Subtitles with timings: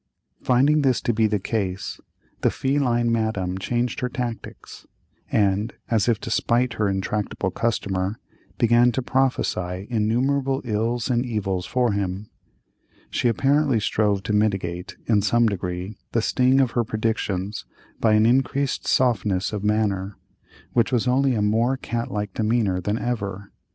[0.41, 1.99] Finding this to be the case,
[2.41, 4.87] the feline Madame changed her tactics,
[5.31, 8.17] and, as if to spite her intractable customer,
[8.57, 12.31] began to prophesy innumerable ills and evils for him.
[13.11, 17.65] She apparently strove to mitigate, in some degree, the sting of her predictions
[17.99, 20.17] by an increased softness of manner,
[20.73, 23.51] which was only a more cat like demeanor than ever.